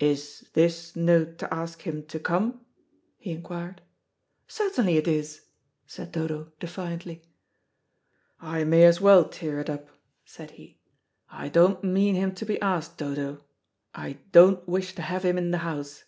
[0.00, 2.60] "Is this note to ask him to come?"
[3.16, 3.80] he inquired.
[4.46, 5.46] "Certainly it is,"
[5.86, 7.22] said Dodo defiantly.
[8.38, 9.88] "I may as well tear it up,"
[10.26, 10.78] said he.
[11.30, 13.44] "I don't mean him to be asked, Dodo.
[13.94, 16.04] I don't wish to have him in the house."